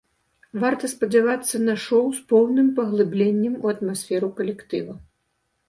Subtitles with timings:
[0.61, 5.01] Варта спадзявацца на шоў з поўным паглыбленнем у атмасферу калектыва.